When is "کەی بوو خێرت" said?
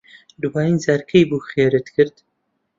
1.09-1.87